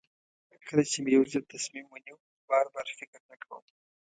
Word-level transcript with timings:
کله 0.67 0.83
چې 0.91 0.97
مې 1.03 1.09
یو 1.15 1.23
ځل 1.31 1.43
تصمیم 1.53 1.85
ونیو 1.89 2.15
بار 2.49 2.65
بار 2.73 2.87
فکر 2.99 3.19
نه 3.29 3.35
کوم. 3.43 3.63